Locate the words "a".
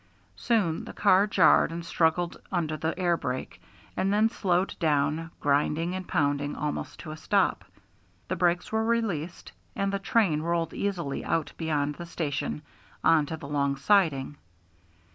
7.11-7.15